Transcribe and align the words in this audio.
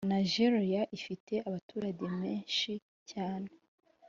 Nageria 0.09 0.81
ifite 0.97 1.33
abaturange 1.47 2.05
meshyi 2.19 2.73
cyane 3.11 3.49